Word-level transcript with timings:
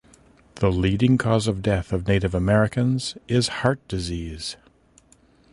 The 0.55 0.71
leading 0.71 1.19
cause 1.19 1.45
of 1.45 1.61
death 1.61 1.93
of 1.93 2.07
Native 2.07 2.33
Americans 2.33 3.19
is 3.27 3.49
heart 3.59 3.87
disease. 3.87 4.57